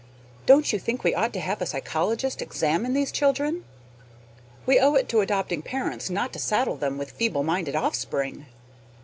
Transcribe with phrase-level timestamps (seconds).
[0.47, 3.63] Don't you think we ought to have a psychologist examine these children?
[4.65, 8.47] We owe it to adopting parents not to saddle them with feeble minded offspring.